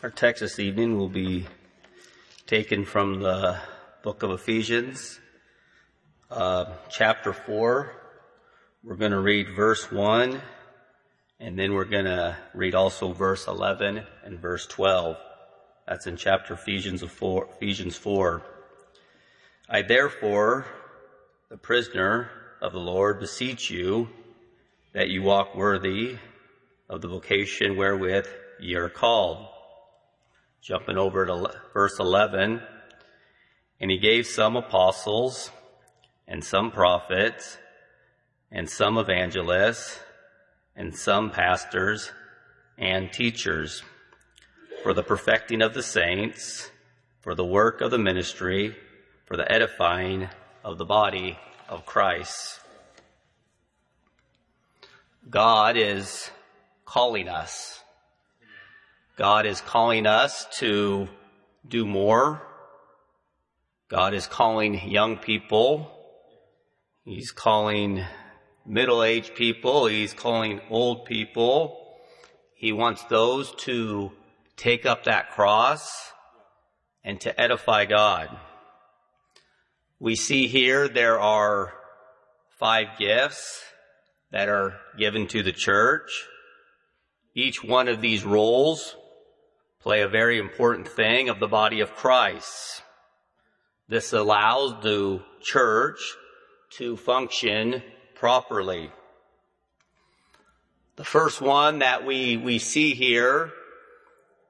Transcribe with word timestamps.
Our 0.00 0.10
text 0.10 0.42
this 0.42 0.60
evening 0.60 0.96
will 0.96 1.08
be 1.08 1.48
taken 2.46 2.84
from 2.84 3.18
the 3.18 3.58
book 4.04 4.22
of 4.22 4.30
Ephesians, 4.30 5.18
uh, 6.30 6.66
chapter 6.88 7.32
4. 7.32 7.92
We're 8.84 8.94
going 8.94 9.10
to 9.10 9.18
read 9.18 9.56
verse 9.56 9.90
1, 9.90 10.40
and 11.40 11.58
then 11.58 11.74
we're 11.74 11.84
going 11.84 12.04
to 12.04 12.36
read 12.54 12.76
also 12.76 13.10
verse 13.10 13.48
11 13.48 14.04
and 14.22 14.38
verse 14.38 14.68
12. 14.68 15.16
That's 15.88 16.06
in 16.06 16.16
chapter 16.16 16.54
Ephesians 16.54 17.02
4. 17.02 17.48
Ephesians 17.56 17.96
4. 17.96 18.40
I 19.68 19.82
therefore, 19.82 20.64
the 21.48 21.56
prisoner 21.56 22.30
of 22.62 22.72
the 22.72 22.78
Lord, 22.78 23.18
beseech 23.18 23.68
you 23.68 24.10
that 24.92 25.08
you 25.08 25.22
walk 25.22 25.56
worthy 25.56 26.18
of 26.88 27.00
the 27.00 27.08
vocation 27.08 27.76
wherewith 27.76 28.28
ye 28.60 28.76
are 28.76 28.88
called. 28.88 29.48
Jumping 30.60 30.98
over 30.98 31.26
to 31.26 31.52
verse 31.72 31.98
11. 31.98 32.62
And 33.80 33.90
he 33.90 33.98
gave 33.98 34.26
some 34.26 34.56
apostles 34.56 35.50
and 36.26 36.44
some 36.44 36.70
prophets 36.70 37.58
and 38.50 38.68
some 38.68 38.98
evangelists 38.98 39.98
and 40.76 40.94
some 40.94 41.30
pastors 41.30 42.10
and 42.76 43.12
teachers 43.12 43.82
for 44.82 44.94
the 44.94 45.02
perfecting 45.02 45.60
of 45.62 45.74
the 45.74 45.82
saints, 45.82 46.70
for 47.20 47.34
the 47.34 47.44
work 47.44 47.80
of 47.80 47.90
the 47.90 47.98
ministry, 47.98 48.76
for 49.26 49.36
the 49.36 49.50
edifying 49.50 50.28
of 50.64 50.78
the 50.78 50.84
body 50.84 51.38
of 51.68 51.84
Christ. 51.84 52.60
God 55.28 55.76
is 55.76 56.30
calling 56.84 57.28
us. 57.28 57.82
God 59.18 59.46
is 59.46 59.60
calling 59.60 60.06
us 60.06 60.46
to 60.58 61.08
do 61.66 61.84
more. 61.84 62.40
God 63.88 64.14
is 64.14 64.28
calling 64.28 64.88
young 64.88 65.16
people. 65.16 65.90
He's 67.04 67.32
calling 67.32 68.04
middle-aged 68.64 69.34
people. 69.34 69.86
He's 69.86 70.14
calling 70.14 70.60
old 70.70 71.04
people. 71.04 71.96
He 72.54 72.70
wants 72.70 73.02
those 73.04 73.52
to 73.62 74.12
take 74.56 74.86
up 74.86 75.02
that 75.04 75.32
cross 75.32 76.12
and 77.02 77.20
to 77.22 77.40
edify 77.40 77.86
God. 77.86 78.28
We 79.98 80.14
see 80.14 80.46
here 80.46 80.86
there 80.86 81.18
are 81.18 81.72
five 82.60 82.96
gifts 83.00 83.64
that 84.30 84.48
are 84.48 84.76
given 84.96 85.26
to 85.26 85.42
the 85.42 85.50
church. 85.50 86.08
Each 87.34 87.64
one 87.64 87.88
of 87.88 88.00
these 88.00 88.24
roles 88.24 88.94
play 89.80 90.02
a 90.02 90.08
very 90.08 90.38
important 90.38 90.88
thing 90.88 91.28
of 91.28 91.40
the 91.40 91.46
body 91.46 91.80
of 91.80 91.94
Christ. 91.94 92.82
This 93.88 94.12
allows 94.12 94.82
the 94.82 95.22
church 95.40 95.98
to 96.72 96.96
function 96.96 97.82
properly. 98.14 98.90
The 100.96 101.04
first 101.04 101.40
one 101.40 101.78
that 101.78 102.04
we, 102.04 102.36
we 102.36 102.58
see 102.58 102.94
here 102.94 103.52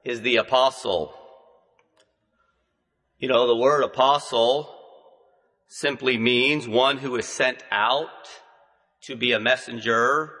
is 0.03 0.21
the 0.21 0.37
apostle. 0.37 1.13
You 3.19 3.29
know, 3.29 3.47
the 3.47 3.55
word 3.55 3.83
apostle 3.83 4.75
simply 5.67 6.17
means 6.17 6.67
one 6.67 6.97
who 6.97 7.15
is 7.15 7.27
sent 7.27 7.63
out 7.69 8.09
to 9.01 9.15
be 9.15 9.31
a 9.31 9.39
messenger 9.39 10.31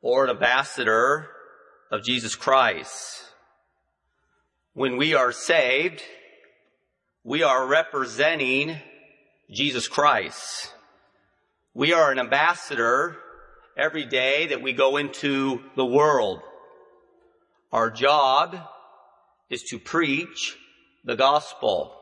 or 0.00 0.24
an 0.24 0.30
ambassador 0.30 1.28
of 1.90 2.04
Jesus 2.04 2.36
Christ. 2.36 3.25
When 4.76 4.98
we 4.98 5.14
are 5.14 5.32
saved, 5.32 6.02
we 7.24 7.42
are 7.42 7.66
representing 7.66 8.76
Jesus 9.50 9.88
Christ. 9.88 10.70
We 11.72 11.94
are 11.94 12.12
an 12.12 12.18
ambassador 12.18 13.16
every 13.74 14.04
day 14.04 14.48
that 14.48 14.60
we 14.60 14.74
go 14.74 14.98
into 14.98 15.62
the 15.76 15.86
world. 15.86 16.42
Our 17.72 17.90
job 17.90 18.54
is 19.48 19.62
to 19.70 19.78
preach 19.78 20.58
the 21.06 21.16
gospel. 21.16 21.96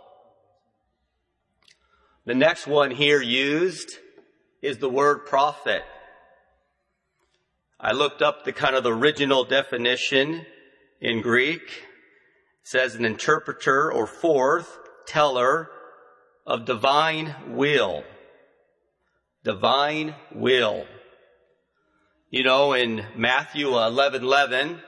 The 2.25 2.35
next 2.35 2.67
one 2.67 2.91
here 2.91 3.23
used 3.23 3.99
is 4.63 4.79
the 4.79 4.91
word 4.91 5.27
prophet. 5.27 5.85
I 7.79 7.93
looked 7.93 8.21
up 8.21 8.45
the 8.45 8.53
kind 8.53 8.75
of 8.75 8.83
the 8.83 8.93
original 8.93 9.45
definition 9.45 10.45
in 11.01 11.23
Greek. 11.23 11.85
Says 12.65 12.95
an 12.95 13.05
interpreter 13.05 13.93
or 13.93 14.07
forth 14.07 14.79
teller 15.07 15.69
of 16.47 16.65
divine 16.65 17.35
will. 17.49 18.05
Divine 19.45 20.15
will. 20.35 20.87
You 22.31 22.43
know, 22.43 22.73
in 22.73 23.05
Matthew 23.15 23.69
11, 23.69 24.23
11, 24.23 24.81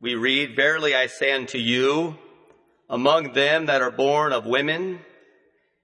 we 0.00 0.14
read, 0.14 0.54
Verily 0.54 0.94
I 0.94 1.08
say 1.08 1.32
unto 1.32 1.58
you, 1.58 2.16
among 2.88 3.32
them 3.32 3.66
that 3.66 3.82
are 3.82 3.90
born 3.90 4.32
of 4.32 4.46
women, 4.46 5.00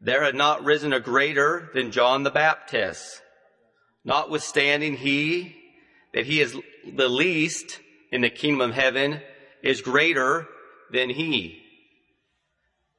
there 0.01 0.23
had 0.23 0.37
not 0.37 0.65
risen 0.65 0.93
a 0.93 1.01
greater 1.01 1.71
than 1.75 1.91
John 1.91 2.23
the 2.23 2.31
Baptist. 2.31 3.21
Notwithstanding 4.05 4.97
he, 4.97 5.57
that 6.15 6.27
he 6.27 6.41
is 6.41 6.57
the 6.87 7.09
least 7.09 7.81
in 8.11 8.21
the 8.21 8.31
kingdom 8.31 8.71
of 8.71 8.77
heaven, 8.77 9.21
is 9.63 9.81
greater 9.81 10.47
than 10.91 11.11
he. 11.11 11.63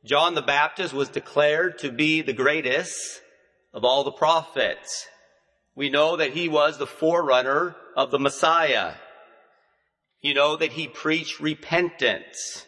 John 0.06 0.36
the 0.36 0.42
Baptist 0.42 0.94
was 0.94 1.10
declared 1.10 1.80
to 1.80 1.92
be 1.92 2.22
the 2.22 2.34
greatest 2.34 3.22
of 3.74 3.86
all 3.86 4.04
the 4.04 4.12
prophets. 4.12 5.08
We 5.76 5.90
know 5.90 6.18
that 6.18 6.32
he 6.32 6.50
was 6.50 6.78
the 6.78 6.88
forerunner 6.88 7.76
of 7.96 8.12
the 8.12 8.20
Messiah. 8.20 8.94
You 10.22 10.34
know 10.34 10.56
that 10.56 10.74
he 10.74 10.88
preached 10.88 11.40
repentance 11.40 12.66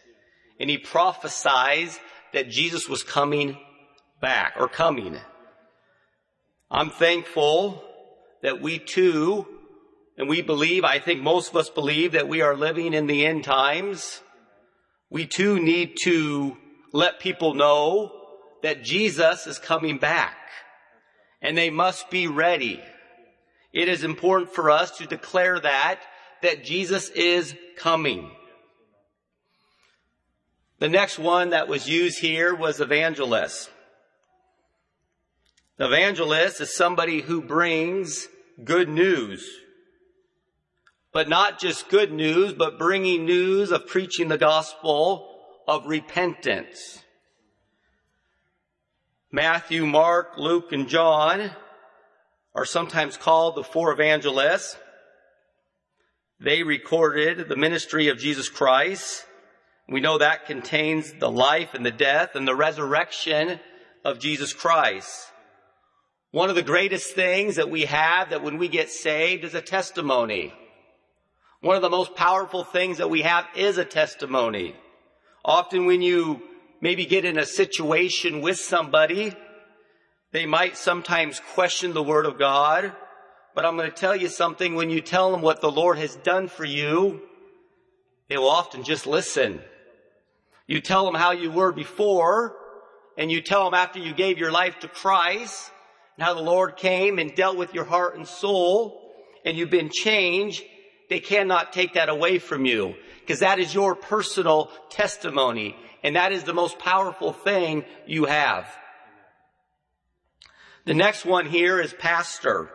and 0.59 0.69
he 0.69 0.77
prophesied 0.77 1.89
that 2.33 2.49
Jesus 2.49 2.89
was 2.89 3.03
coming 3.03 3.57
back 4.21 4.55
or 4.57 4.67
coming. 4.67 5.17
I'm 6.71 6.89
thankful 6.89 7.83
that 8.41 8.61
we 8.61 8.79
too, 8.79 9.45
and 10.17 10.29
we 10.29 10.41
believe, 10.41 10.83
I 10.83 10.99
think 10.99 11.21
most 11.21 11.49
of 11.49 11.57
us 11.57 11.69
believe 11.69 12.13
that 12.13 12.29
we 12.29 12.41
are 12.41 12.55
living 12.55 12.93
in 12.93 13.07
the 13.07 13.25
end 13.25 13.43
times. 13.43 14.21
We 15.09 15.25
too 15.25 15.59
need 15.59 15.97
to 16.03 16.57
let 16.93 17.19
people 17.19 17.53
know 17.53 18.11
that 18.63 18.83
Jesus 18.83 19.45
is 19.45 19.59
coming 19.59 19.97
back 19.97 20.37
and 21.41 21.57
they 21.57 21.69
must 21.69 22.09
be 22.09 22.27
ready. 22.27 22.81
It 23.73 23.89
is 23.89 24.03
important 24.05 24.53
for 24.53 24.71
us 24.71 24.97
to 24.97 25.05
declare 25.05 25.59
that, 25.59 25.99
that 26.41 26.63
Jesus 26.63 27.09
is 27.09 27.53
coming. 27.77 28.31
The 30.79 30.87
next 30.87 31.19
one 31.19 31.49
that 31.49 31.67
was 31.67 31.89
used 31.89 32.19
here 32.19 32.55
was 32.55 32.79
evangelist. 32.79 33.69
Evangelist 35.77 36.61
is 36.61 36.73
somebody 36.73 37.19
who 37.21 37.41
brings 37.41 38.27
good 38.63 38.87
news. 38.87 39.45
But 41.15 41.29
not 41.29 41.61
just 41.61 41.87
good 41.87 42.11
news, 42.11 42.51
but 42.51 42.77
bringing 42.77 43.23
news 43.23 43.71
of 43.71 43.87
preaching 43.87 44.27
the 44.27 44.37
gospel 44.37 45.33
of 45.65 45.85
repentance. 45.85 47.01
Matthew, 49.31 49.85
Mark, 49.85 50.37
Luke, 50.37 50.73
and 50.73 50.89
John 50.89 51.51
are 52.53 52.65
sometimes 52.65 53.15
called 53.15 53.55
the 53.55 53.63
four 53.63 53.93
evangelists. 53.93 54.75
They 56.41 56.63
recorded 56.63 57.47
the 57.47 57.55
ministry 57.55 58.09
of 58.09 58.17
Jesus 58.17 58.49
Christ. 58.49 59.25
We 59.87 60.01
know 60.01 60.17
that 60.17 60.47
contains 60.47 61.13
the 61.13 61.31
life 61.31 61.73
and 61.73 61.85
the 61.85 61.91
death 61.91 62.35
and 62.35 62.45
the 62.45 62.57
resurrection 62.57 63.61
of 64.03 64.19
Jesus 64.19 64.51
Christ. 64.51 65.31
One 66.31 66.49
of 66.49 66.57
the 66.57 66.61
greatest 66.61 67.15
things 67.15 67.55
that 67.55 67.69
we 67.69 67.85
have 67.85 68.31
that 68.31 68.43
when 68.43 68.57
we 68.57 68.67
get 68.67 68.89
saved 68.89 69.45
is 69.45 69.55
a 69.55 69.61
testimony. 69.61 70.53
One 71.65 71.75
of 71.75 71.81
the 71.81 71.89
most 71.89 72.13
powerful 72.13 72.63
things 72.63 72.99
that 72.99 73.09
we 73.09 73.23
have 73.23 73.47
is 73.55 73.79
a 73.79 73.85
testimony. 73.85 74.75
Often 75.43 75.87
when 75.87 76.03
you 76.03 76.43
maybe 76.79 77.07
get 77.07 77.25
in 77.25 77.39
a 77.39 77.45
situation 77.47 78.41
with 78.41 78.59
somebody, 78.59 79.33
they 80.31 80.45
might 80.45 80.77
sometimes 80.77 81.41
question 81.55 81.95
the 81.95 82.03
Word 82.03 82.27
of 82.27 82.37
God. 82.37 82.93
But 83.55 83.65
I'm 83.65 83.77
going 83.77 83.89
to 83.89 83.95
tell 83.97 84.15
you 84.15 84.27
something. 84.27 84.75
When 84.75 84.91
you 84.91 85.01
tell 85.01 85.31
them 85.31 85.41
what 85.41 85.61
the 85.61 85.71
Lord 85.71 85.97
has 85.97 86.15
done 86.17 86.49
for 86.49 86.65
you, 86.65 87.23
they 88.29 88.37
will 88.37 88.51
often 88.51 88.83
just 88.83 89.07
listen. 89.07 89.59
You 90.67 90.81
tell 90.81 91.03
them 91.03 91.15
how 91.15 91.31
you 91.31 91.49
were 91.49 91.71
before, 91.71 92.55
and 93.17 93.31
you 93.31 93.41
tell 93.41 93.65
them 93.65 93.73
after 93.73 93.97
you 93.97 94.13
gave 94.13 94.37
your 94.37 94.51
life 94.51 94.81
to 94.81 94.87
Christ, 94.87 95.71
and 96.15 96.27
how 96.27 96.35
the 96.35 96.43
Lord 96.43 96.77
came 96.77 97.17
and 97.17 97.33
dealt 97.33 97.57
with 97.57 97.73
your 97.73 97.85
heart 97.85 98.17
and 98.17 98.27
soul, 98.27 99.01
and 99.43 99.57
you've 99.57 99.71
been 99.71 99.89
changed, 99.91 100.61
they 101.09 101.19
cannot 101.19 101.73
take 101.73 101.93
that 101.93 102.09
away 102.09 102.39
from 102.39 102.65
you. 102.65 102.95
because 103.21 103.39
that 103.39 103.57
is 103.57 103.73
your 103.73 103.95
personal 103.95 104.69
testimony. 104.89 105.75
And 106.03 106.15
that 106.15 106.31
is 106.31 106.43
the 106.43 106.53
most 106.53 106.77
powerful 106.77 107.33
thing 107.33 107.83
you 108.05 108.25
have. 108.25 108.67
The 110.85 110.93
next 110.93 111.25
one 111.25 111.47
here 111.47 111.81
is 111.81 111.91
pastor. 111.93 112.69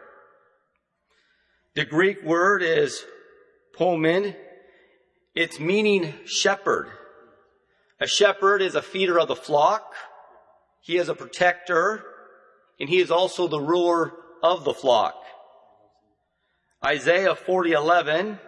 The 1.76 1.84
Greek 1.84 2.24
word 2.24 2.64
is 2.64 3.04
pomen. 3.78 4.34
It's 5.36 5.60
meaning 5.60 6.12
shepherd. 6.26 6.88
A 8.00 8.08
shepherd 8.08 8.60
is 8.60 8.74
a 8.74 8.82
feeder 8.82 9.20
of 9.20 9.28
the 9.28 9.36
flock. 9.36 9.94
He 10.80 10.96
is 10.96 11.08
a 11.08 11.14
protector 11.14 12.04
and 12.80 12.88
he 12.88 12.98
is 12.98 13.12
also 13.12 13.46
the 13.46 13.60
ruler 13.60 14.12
of 14.42 14.64
the 14.64 14.74
flock. 14.74 15.14
Isaiah 16.84 17.34
40:11 17.34 18.38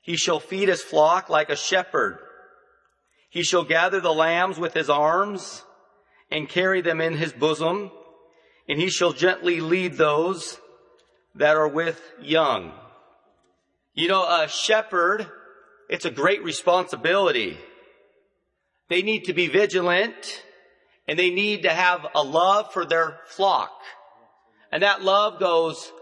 He 0.00 0.16
shall 0.16 0.40
feed 0.40 0.68
his 0.68 0.82
flock 0.82 1.28
like 1.28 1.50
a 1.50 1.56
shepherd. 1.56 2.18
He 3.28 3.42
shall 3.42 3.64
gather 3.64 4.00
the 4.00 4.12
lambs 4.12 4.58
with 4.58 4.74
his 4.74 4.90
arms 4.90 5.64
and 6.30 6.48
carry 6.48 6.80
them 6.80 7.00
in 7.00 7.14
his 7.14 7.32
bosom, 7.32 7.92
and 8.68 8.80
he 8.80 8.90
shall 8.90 9.12
gently 9.12 9.60
lead 9.60 9.94
those 9.94 10.58
that 11.34 11.56
are 11.56 11.68
with 11.68 12.00
young. 12.20 12.72
You 13.94 14.08
know, 14.08 14.22
a 14.22 14.48
shepherd, 14.48 15.26
it's 15.88 16.04
a 16.04 16.10
great 16.10 16.42
responsibility. 16.42 17.58
They 18.88 19.02
need 19.02 19.24
to 19.24 19.32
be 19.32 19.46
vigilant 19.46 20.44
and 21.06 21.18
they 21.18 21.30
need 21.30 21.62
to 21.62 21.70
have 21.70 22.06
a 22.14 22.22
love 22.22 22.72
for 22.72 22.84
their 22.84 23.18
flock. 23.26 23.72
And 24.70 24.82
that 24.82 25.02
love 25.02 25.40
goes 25.40 25.92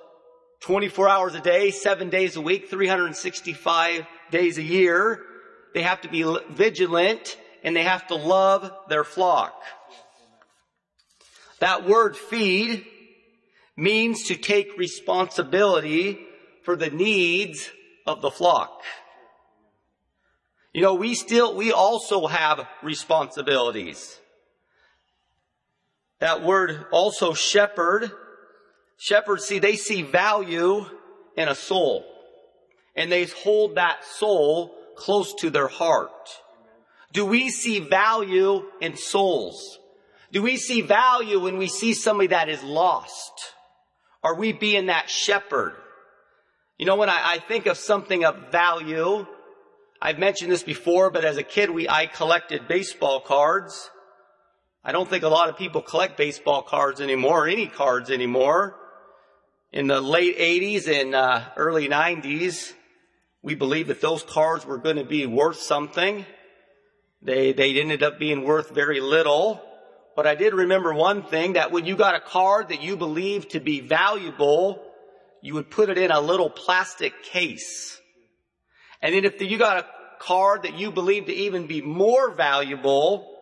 24 0.61 1.09
hours 1.09 1.35
a 1.35 1.41
day, 1.41 1.71
seven 1.71 2.11
days 2.11 2.37
a 2.37 2.41
week, 2.41 2.69
365 2.69 4.07
days 4.31 4.59
a 4.59 4.63
year. 4.63 5.23
They 5.75 5.83
have 5.83 6.01
to 6.03 6.09
be 6.09 6.25
vigilant 6.51 7.37
and 7.63 7.77
they 7.77 7.85
have 7.85 8.07
to 8.09 8.15
love 8.15 8.73
their 8.89 9.05
flock. 9.05 9.55
That 11.61 11.89
word 11.89 12.17
feed 12.17 12.85
means 13.77 14.25
to 14.25 14.37
take 14.37 14.77
responsibility 14.77 16.19
for 16.65 16.77
the 16.77 16.91
needs 16.91 17.71
of 18.07 18.23
the 18.23 18.31
flock. 18.31 18.83
You 20.73 20.83
know, 20.83 20.95
we 20.95 21.15
still, 21.15 21.55
we 21.57 21.73
also 21.73 22.27
have 22.27 22.67
responsibilities. 22.83 24.19
That 26.21 26.43
word 26.43 26.87
also 26.91 27.33
shepherd. 27.33 28.11
Shepherds 28.99 29.45
see, 29.45 29.61
they 29.61 29.77
see 29.77 30.03
value 30.03 30.85
in 31.37 31.49
a 31.49 31.55
soul. 31.55 32.05
And 32.97 33.11
they 33.11 33.25
hold 33.25 33.77
that 33.77 34.05
soul 34.05 34.75
close 34.97 35.33
to 35.37 35.51
their 35.51 35.69
heart. 35.69 36.11
Do 37.13 37.25
we 37.25 37.49
see 37.49 37.79
value 37.79 38.65
in 38.81 38.97
souls? 38.97 39.79
Do 40.33 40.43
we 40.43 40.57
see 40.57 40.83
value 40.83 41.41
when 41.41 41.57
we 41.57 41.69
see 41.69 41.95
somebody 41.95 42.29
that 42.29 42.49
is 42.49 42.63
lost? 42.63 43.55
Are 44.23 44.35
we 44.35 44.53
being 44.53 44.87
that 44.87 45.09
shepherd? 45.09 45.75
You 46.77 46.87
know, 46.87 46.97
when 46.97 47.09
I, 47.09 47.21
I 47.25 47.39
think 47.39 47.67
of 47.67 47.79
something 47.79 48.25
of 48.25 48.51
value, 48.51 49.27
I've 50.03 50.19
mentioned 50.19 50.51
this 50.51 50.65
before, 50.65 51.11
but 51.11 51.25
as 51.25 51.37
a 51.37 51.43
kid, 51.43 51.71
we, 51.71 51.89
I 51.89 52.07
collected 52.07 52.69
baseball 52.69 53.21
cards. 53.21 53.91
I 54.85 54.93
don't 54.93 55.09
think 55.09 55.25
a 55.25 55.29
lot 55.29 55.49
of 55.49 55.57
people 55.57 55.83
collect 55.83 56.17
baseball 56.17 56.63
cards 56.63 57.01
anymore, 57.01 57.45
or 57.45 57.49
any 57.49 57.69
cards 57.69 58.11
anymore. 58.11 58.77
In 59.71 59.87
the 59.87 60.01
late 60.01 60.39
80s 60.39 60.89
and 60.89 61.15
uh, 61.15 61.45
early 61.57 61.89
90s, 61.89 62.73
we 63.43 63.55
believed 63.55 63.91
that 63.91 64.01
those 64.01 64.23
cards 64.23 64.65
were 64.65 64.79
going 64.79 64.97
to 64.97 65.05
be 65.05 65.27
worth 65.27 65.59
something. 65.59 66.25
They, 67.21 67.53
they 67.53 67.79
ended 67.79 68.03
up 68.03 68.19
being 68.19 68.45
worth 68.45 68.71
very 68.71 69.01
little. 69.01 69.63
But 70.17 70.27
I 70.27 70.37
did 70.37 70.55
remember 70.55 70.95
one 70.95 71.23
thing 71.23 71.53
that 71.53 71.71
when 71.71 71.85
you 71.85 71.97
got 71.97 72.15
a 72.15 72.21
card 72.21 72.71
that 72.71 72.81
you 72.81 72.97
believed 72.97 73.51
to 73.51 73.61
be 73.61 73.81
valuable, 73.81 74.83
you 75.43 75.53
would 75.55 75.71
put 75.71 75.91
it 75.91 75.99
in 75.99 76.11
a 76.11 76.21
little 76.21 76.49
plastic 76.49 77.23
case. 77.23 78.01
And 79.03 79.15
then 79.15 79.27
if 79.27 79.41
you 79.43 79.59
got 79.59 79.85
a 79.85 79.87
card 80.19 80.63
that 80.63 80.79
you 80.79 80.91
believed 80.91 81.27
to 81.27 81.35
even 81.35 81.67
be 81.67 81.83
more 81.83 82.35
valuable, 82.35 83.39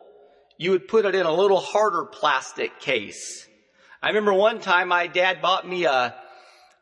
you 0.58 0.72
would 0.72 0.88
put 0.88 1.05
it 1.05 1.14
in 1.14 1.25
a 1.25 1.32
little 1.32 1.61
harder 1.61 2.05
plastic 2.05 2.81
case. 2.81 3.45
I 4.06 4.11
remember 4.11 4.35
one 4.35 4.61
time 4.61 4.87
my 4.87 5.08
dad 5.08 5.43
bought 5.43 5.69
me 5.69 5.85
a, 5.85 6.14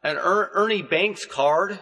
an 0.03 0.19
er, 0.19 0.51
Ernie 0.53 0.83
Banks 0.83 1.25
card. 1.25 1.79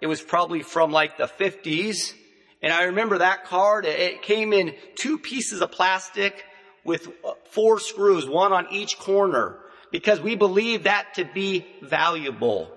It 0.00 0.08
was 0.08 0.20
probably 0.20 0.62
from 0.64 0.90
like 0.90 1.16
the 1.16 1.28
50s. 1.28 2.12
And 2.60 2.72
I 2.72 2.82
remember 2.82 3.18
that 3.18 3.44
card, 3.44 3.86
it 3.86 4.22
came 4.22 4.52
in 4.52 4.74
two 4.96 5.16
pieces 5.16 5.60
of 5.60 5.70
plastic 5.70 6.44
with 6.82 7.06
four 7.52 7.78
screws, 7.78 8.28
one 8.28 8.52
on 8.52 8.66
each 8.72 8.98
corner, 8.98 9.60
because 9.92 10.20
we 10.20 10.34
believed 10.34 10.82
that 10.82 11.14
to 11.14 11.24
be 11.24 11.64
valuable. 11.82 12.76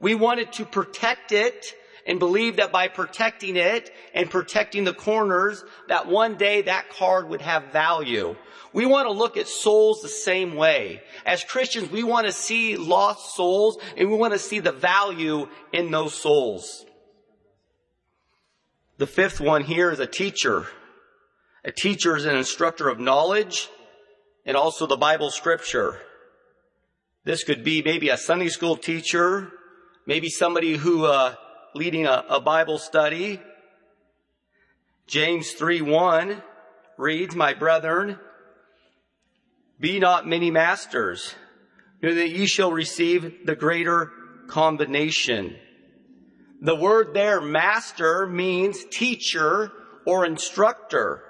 We 0.00 0.16
wanted 0.16 0.54
to 0.54 0.64
protect 0.64 1.30
it 1.30 1.76
and 2.06 2.18
believe 2.18 2.56
that 2.56 2.72
by 2.72 2.88
protecting 2.88 3.56
it 3.56 3.90
and 4.14 4.30
protecting 4.30 4.84
the 4.84 4.94
corners, 4.94 5.64
that 5.88 6.08
one 6.08 6.36
day 6.36 6.62
that 6.62 6.90
card 6.90 7.28
would 7.28 7.42
have 7.42 7.72
value. 7.72 8.36
We 8.72 8.86
want 8.86 9.06
to 9.06 9.12
look 9.12 9.36
at 9.36 9.48
souls 9.48 10.00
the 10.00 10.08
same 10.08 10.54
way. 10.54 11.02
As 11.26 11.44
Christians, 11.44 11.90
we 11.90 12.02
want 12.02 12.26
to 12.26 12.32
see 12.32 12.76
lost 12.76 13.34
souls 13.34 13.78
and 13.96 14.10
we 14.10 14.16
want 14.16 14.32
to 14.32 14.38
see 14.38 14.60
the 14.60 14.72
value 14.72 15.48
in 15.72 15.90
those 15.90 16.14
souls. 16.14 16.84
The 18.98 19.06
fifth 19.06 19.40
one 19.40 19.64
here 19.64 19.90
is 19.90 20.00
a 20.00 20.06
teacher. 20.06 20.66
A 21.64 21.72
teacher 21.72 22.16
is 22.16 22.24
an 22.24 22.36
instructor 22.36 22.88
of 22.88 22.98
knowledge 22.98 23.68
and 24.44 24.56
also 24.56 24.86
the 24.86 24.96
Bible 24.96 25.30
scripture. 25.30 26.00
This 27.24 27.44
could 27.44 27.62
be 27.62 27.82
maybe 27.82 28.08
a 28.08 28.16
Sunday 28.16 28.48
school 28.48 28.76
teacher, 28.76 29.52
maybe 30.06 30.28
somebody 30.28 30.76
who 30.76 31.04
uh, 31.04 31.34
leading 31.74 32.06
a, 32.06 32.24
a 32.28 32.40
Bible 32.40 32.78
study. 32.78 33.40
James 35.06 35.52
3 35.52 35.82
1 35.82 36.42
reads, 36.98 37.34
My 37.34 37.54
brethren, 37.54 38.18
be 39.80 39.98
not 39.98 40.26
many 40.26 40.50
masters, 40.50 41.34
know 42.02 42.14
that 42.14 42.30
ye 42.30 42.46
shall 42.46 42.72
receive 42.72 43.46
the 43.46 43.56
greater 43.56 44.10
combination. 44.46 45.56
The 46.60 46.76
word 46.76 47.14
there, 47.14 47.40
master, 47.40 48.26
means 48.26 48.84
teacher 48.90 49.72
or 50.06 50.24
instructor. 50.24 51.24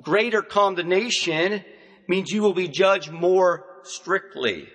Greater 0.00 0.42
condemnation 0.42 1.64
means 2.08 2.32
you 2.32 2.42
will 2.42 2.54
be 2.54 2.68
judged 2.68 3.12
more 3.12 3.64
strictly. 3.84 4.68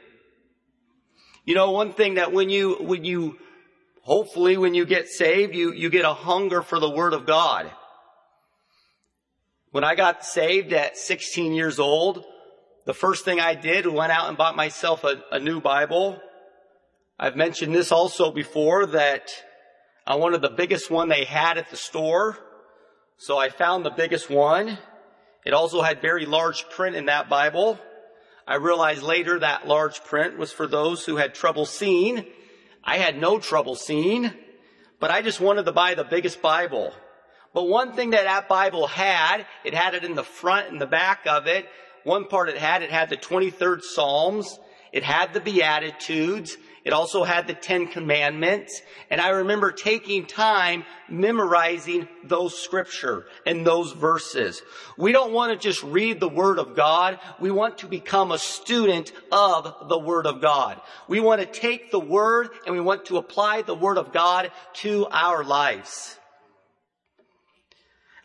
You 1.45 1.55
know, 1.55 1.71
one 1.71 1.93
thing 1.93 2.15
that 2.15 2.31
when 2.31 2.49
you, 2.49 2.75
when 2.75 3.03
you 3.03 3.37
Hopefully 4.01 4.57
when 4.57 4.73
you 4.73 4.85
get 4.85 5.07
saved, 5.07 5.55
you, 5.55 5.73
you 5.73 5.89
get 5.89 6.05
a 6.05 6.13
hunger 6.13 6.61
for 6.61 6.79
the 6.79 6.89
Word 6.89 7.13
of 7.13 7.25
God. 7.25 7.71
When 9.71 9.83
I 9.83 9.95
got 9.95 10.25
saved 10.25 10.73
at 10.73 10.97
16 10.97 11.53
years 11.53 11.79
old, 11.79 12.25
the 12.85 12.93
first 12.93 13.23
thing 13.23 13.39
I 13.39 13.53
did, 13.53 13.85
went 13.85 14.11
out 14.11 14.29
and 14.29 14.37
bought 14.37 14.55
myself 14.55 15.03
a, 15.03 15.23
a 15.31 15.39
new 15.39 15.61
Bible. 15.61 16.19
I've 17.19 17.35
mentioned 17.35 17.75
this 17.75 17.91
also 17.91 18.31
before 18.31 18.87
that 18.87 19.29
I 20.07 20.15
wanted 20.15 20.41
the 20.41 20.49
biggest 20.49 20.89
one 20.89 21.09
they 21.09 21.25
had 21.25 21.57
at 21.59 21.69
the 21.69 21.77
store. 21.77 22.37
So 23.17 23.37
I 23.37 23.49
found 23.49 23.85
the 23.85 23.91
biggest 23.91 24.29
one. 24.29 24.79
It 25.45 25.53
also 25.53 25.81
had 25.81 26.01
very 26.01 26.25
large 26.25 26.67
print 26.69 26.95
in 26.95 27.05
that 27.05 27.29
Bible. 27.29 27.77
I 28.47 28.55
realized 28.55 29.03
later 29.03 29.37
that 29.39 29.67
large 29.67 30.03
print 30.05 30.37
was 30.37 30.51
for 30.51 30.65
those 30.65 31.05
who 31.05 31.17
had 31.17 31.35
trouble 31.35 31.67
seeing 31.67 32.25
I 32.83 32.97
had 32.97 33.19
no 33.19 33.39
trouble 33.39 33.75
seeing, 33.75 34.31
but 34.99 35.11
I 35.11 35.21
just 35.21 35.39
wanted 35.39 35.65
to 35.65 35.71
buy 35.71 35.95
the 35.95 36.03
biggest 36.03 36.41
Bible. 36.41 36.93
But 37.53 37.63
one 37.63 37.93
thing 37.93 38.11
that 38.11 38.25
that 38.25 38.47
Bible 38.47 38.87
had, 38.87 39.45
it 39.63 39.73
had 39.73 39.95
it 39.95 40.03
in 40.03 40.15
the 40.15 40.23
front 40.23 40.69
and 40.69 40.79
the 40.79 40.85
back 40.85 41.25
of 41.25 41.47
it. 41.47 41.67
One 42.03 42.25
part 42.25 42.49
it 42.49 42.57
had, 42.57 42.83
it 42.83 42.91
had 42.91 43.09
the 43.09 43.17
23rd 43.17 43.81
Psalms. 43.81 44.59
It 44.91 45.03
had 45.03 45.33
the 45.33 45.39
Beatitudes. 45.39 46.57
It 46.89 46.93
also 46.93 47.23
had 47.23 47.45
the 47.45 47.53
Ten 47.53 47.85
Commandments. 47.85 48.81
And 49.11 49.21
I 49.21 49.29
remember 49.29 49.71
taking 49.71 50.25
time 50.25 50.85
memorizing 51.07 52.07
those 52.23 52.57
scripture 52.57 53.27
and 53.45 53.63
those 53.63 53.91
verses. 53.91 54.63
We 54.97 55.11
don't 55.11 55.31
want 55.31 55.53
to 55.53 55.67
just 55.67 55.83
read 55.83 56.19
the 56.19 56.27
Word 56.27 56.57
of 56.57 56.75
God. 56.75 57.19
We 57.39 57.51
want 57.51 57.77
to 57.77 57.85
become 57.85 58.31
a 58.31 58.39
student 58.39 59.11
of 59.31 59.87
the 59.87 59.99
Word 59.99 60.25
of 60.25 60.41
God. 60.41 60.81
We 61.07 61.19
want 61.19 61.41
to 61.41 61.45
take 61.45 61.91
the 61.91 61.99
Word 61.99 62.49
and 62.65 62.73
we 62.73 62.81
want 62.81 63.05
to 63.05 63.17
apply 63.17 63.61
the 63.61 63.75
Word 63.75 63.99
of 63.99 64.11
God 64.11 64.51
to 64.77 65.05
our 65.11 65.43
lives. 65.43 66.17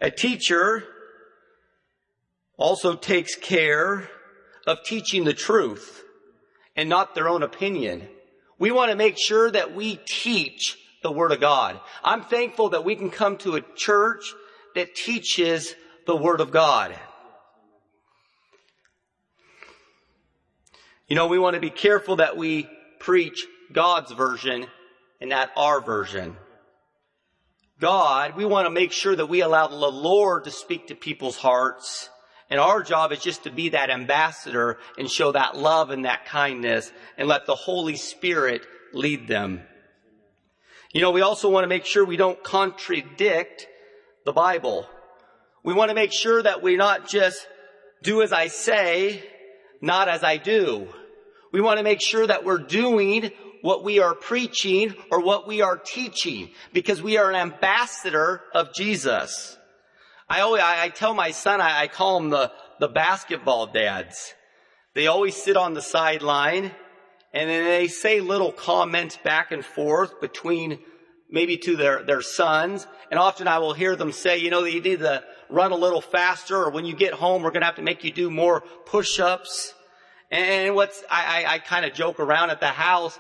A 0.01 0.11
teacher 0.11 0.85
also 2.57 2.95
takes 2.95 3.37
care 3.37 4.09
of 4.67 4.79
teaching 4.87 5.25
the 5.25 5.35
truth 5.35 6.03
and 6.75 6.89
not 6.89 7.15
their 7.15 7.29
own 7.29 7.43
opinion. 7.43 8.09
We 8.59 8.71
want 8.71 8.91
to 8.91 8.97
make 8.97 9.19
sure 9.19 9.51
that 9.51 9.75
we 9.75 9.97
teach 10.07 10.79
the 11.03 11.13
Word 11.13 11.33
of 11.33 11.41
God. 11.41 11.81
I'm 12.03 12.23
thankful 12.23 12.71
that 12.71 12.85
we 12.85 12.97
can 12.97 13.11
come 13.11 13.37
to 13.39 13.57
a 13.57 13.61
church 13.77 14.33
that 14.75 14.95
teaches 14.95 15.75
the 16.07 16.17
Word 16.17 16.41
of 16.41 16.51
God. 16.51 16.97
You 21.09 21.17
know, 21.17 21.27
we 21.27 21.39
want 21.39 21.55
to 21.55 21.61
be 21.61 21.71
careful 21.71 22.17
that 22.17 22.37
we 22.37 22.69
preach 22.99 23.47
God's 23.73 24.13
version 24.13 24.67
and 25.21 25.29
not 25.31 25.51
our 25.57 25.81
version. 25.81 26.37
God, 27.81 28.37
we 28.37 28.45
want 28.45 28.67
to 28.67 28.71
make 28.71 28.93
sure 28.93 29.15
that 29.15 29.27
we 29.27 29.43
allow 29.43 29.67
the 29.67 29.77
Lord 29.77 30.45
to 30.45 30.51
speak 30.51 30.89
to 30.89 30.95
people's 30.95 31.37
hearts. 31.37 32.09
And 32.51 32.61
our 32.61 32.83
job 32.83 33.13
is 33.13 33.21
just 33.21 33.45
to 33.45 33.51
be 33.51 33.71
that 33.71 33.91
ambassador 33.91 34.79
and 34.99 35.11
show 35.11 35.33
that 35.33 35.57
love 35.57 35.91
and 35.91 36.05
that 36.05 36.27
kindness 36.27 36.93
and 37.17 37.27
let 37.27 37.47
the 37.47 37.55
Holy 37.55 37.97
Spirit 37.97 38.67
lead 38.93 39.27
them. 39.27 39.63
You 40.93 41.01
know, 41.01 41.11
we 41.11 41.23
also 41.23 41.51
want 41.51 41.65
to 41.65 41.69
make 41.69 41.87
sure 41.87 42.05
we 42.05 42.17
don't 42.17 42.43
contradict 42.45 43.67
the 44.25 44.33
Bible. 44.33 44.87
We 45.65 45.75
want 45.75 45.89
to 45.89 45.95
make 45.95 46.13
sure 46.13 46.43
that 46.43 46.63
we 46.63 46.77
not 46.77 47.09
just 47.09 47.47
do 48.03 48.23
as 48.23 48.33
I 48.33 48.49
say, 48.49 49.23
not 49.81 50.09
as 50.09 50.23
I 50.23 50.37
do. 50.37 50.89
We 51.53 51.61
want 51.61 51.79
to 51.79 51.85
make 51.85 52.01
sure 52.01 52.27
that 52.27 52.45
we're 52.45 52.59
doing 52.59 53.31
what 53.63 53.83
we 53.83 53.99
are 53.99 54.15
preaching 54.15 54.95
or 55.11 55.21
what 55.21 55.49
we 55.49 55.63
are 55.63 55.79
teaching 55.79 56.51
because 56.73 57.03
we 57.03 57.17
are 57.17 57.31
an 57.31 57.37
ambassador 57.37 58.43
of 58.53 58.75
Jesus. 58.75 59.57
I 60.29 60.41
always, 60.41 60.63
I, 60.63 60.85
I 60.85 60.89
tell 60.89 61.15
my 61.15 61.31
son, 61.31 61.61
I, 61.61 61.83
I 61.83 61.89
call 61.89 62.19
them 62.19 62.31
the, 62.31 62.51
the 62.81 62.89
basketball 62.89 63.67
dads. 63.67 64.35
They 64.95 65.07
always 65.07 65.37
sit 65.37 65.57
on 65.57 65.75
the 65.75 65.83
sideline 65.83 66.71
and 67.33 67.51
then 67.51 67.65
they 67.65 67.89
say 67.89 68.21
little 68.21 68.53
comments 68.53 69.17
back 69.17 69.53
and 69.53 69.65
forth 69.65 70.21
between 70.21 70.79
maybe 71.31 71.57
to 71.59 71.77
their, 71.77 72.03
their 72.05 72.23
sons. 72.23 72.87
And 73.11 73.19
often 73.19 73.49
I 73.49 73.59
will 73.59 73.73
hear 73.73 73.97
them 73.97 74.13
say, 74.13 74.39
you 74.39 74.51
know, 74.51 74.65
you 74.65 74.81
need 74.81 75.01
to 75.01 75.25
run 75.51 75.73
a 75.73 75.77
little 75.77 76.01
faster 76.01 76.57
or 76.57 76.71
when 76.71 76.85
you 76.85 76.95
get 76.95 77.13
home, 77.13 77.43
we're 77.43 77.51
going 77.51 77.63
to 77.63 77.67
have 77.67 77.77
to 77.77 77.83
make 77.83 78.05
you 78.05 78.13
do 78.13 78.31
more 78.31 78.61
push-ups. 78.87 79.75
And 80.31 80.75
what's, 80.75 81.03
I, 81.11 81.45
I, 81.45 81.55
I 81.55 81.59
kind 81.59 81.85
of 81.85 81.93
joke 81.93 82.19
around 82.19 82.51
at 82.51 82.61
the 82.61 82.69
house 82.69 83.19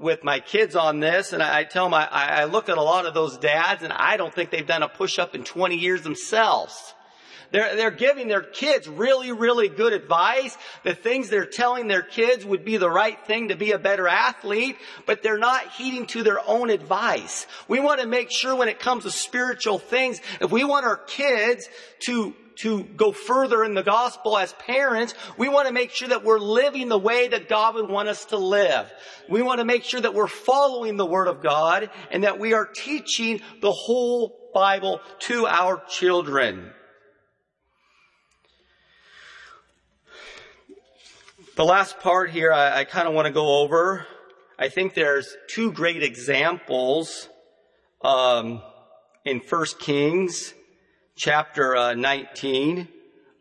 with 0.00 0.22
my 0.24 0.40
kids 0.40 0.76
on 0.76 1.00
this, 1.00 1.32
and 1.32 1.42
I, 1.42 1.64
tell 1.64 1.86
them 1.86 1.94
I, 1.94 2.06
I 2.10 2.44
look 2.44 2.68
at 2.68 2.78
a 2.78 2.82
lot 2.82 3.06
of 3.06 3.14
those 3.14 3.36
dads, 3.38 3.82
and 3.82 3.92
I 3.92 4.16
don't 4.16 4.32
think 4.32 4.50
they've 4.50 4.66
done 4.66 4.82
a 4.82 4.88
push-up 4.88 5.34
in 5.34 5.44
20 5.44 5.76
years 5.76 6.02
themselves. 6.02 6.94
They're, 7.50 7.76
they're 7.76 7.90
giving 7.90 8.28
their 8.28 8.42
kids 8.42 8.88
really, 8.88 9.32
really 9.32 9.68
good 9.68 9.92
advice. 9.92 10.56
The 10.84 10.94
things 10.94 11.30
they're 11.30 11.46
telling 11.46 11.88
their 11.88 12.02
kids 12.02 12.44
would 12.44 12.64
be 12.64 12.76
the 12.76 12.90
right 12.90 13.18
thing 13.26 13.48
to 13.48 13.56
be 13.56 13.72
a 13.72 13.78
better 13.78 14.06
athlete, 14.06 14.76
but 15.06 15.22
they're 15.22 15.38
not 15.38 15.72
heeding 15.72 16.06
to 16.08 16.22
their 16.22 16.40
own 16.46 16.70
advice. 16.70 17.46
We 17.66 17.80
want 17.80 18.00
to 18.00 18.06
make 18.06 18.30
sure 18.30 18.54
when 18.54 18.68
it 18.68 18.78
comes 18.78 19.04
to 19.04 19.10
spiritual 19.10 19.78
things, 19.78 20.20
if 20.40 20.50
we 20.50 20.64
want 20.64 20.84
our 20.84 20.98
kids 20.98 21.68
to 22.00 22.34
to 22.58 22.82
go 22.82 23.12
further 23.12 23.62
in 23.62 23.74
the 23.74 23.82
gospel 23.82 24.36
as 24.36 24.52
parents, 24.54 25.14
we 25.36 25.48
want 25.48 25.68
to 25.68 25.72
make 25.72 25.92
sure 25.92 26.08
that 26.08 26.24
we're 26.24 26.40
living 26.40 26.88
the 26.88 26.98
way 26.98 27.28
that 27.28 27.48
God 27.48 27.76
would 27.76 27.88
want 27.88 28.08
us 28.08 28.24
to 28.26 28.36
live. 28.36 28.92
We 29.28 29.42
want 29.42 29.60
to 29.60 29.64
make 29.64 29.84
sure 29.84 30.00
that 30.00 30.12
we're 30.14 30.26
following 30.26 30.96
the 30.96 31.06
Word 31.06 31.28
of 31.28 31.42
God 31.42 31.90
and 32.10 32.24
that 32.24 32.40
we 32.40 32.54
are 32.54 32.66
teaching 32.66 33.40
the 33.60 33.70
whole 33.70 34.50
Bible 34.52 35.00
to 35.20 35.46
our 35.46 35.82
children. 35.88 36.72
The 41.54 41.64
last 41.64 42.00
part 42.00 42.30
here 42.30 42.52
I, 42.52 42.80
I 42.80 42.84
kind 42.84 43.06
of 43.06 43.14
want 43.14 43.26
to 43.26 43.32
go 43.32 43.60
over. 43.62 44.06
I 44.58 44.68
think 44.68 44.94
there's 44.94 45.36
two 45.48 45.70
great 45.70 46.02
examples 46.02 47.28
um, 48.02 48.62
in 49.24 49.40
First 49.40 49.78
Kings 49.78 50.54
chapter 51.18 51.76
uh, 51.76 51.94
19, 51.94 52.86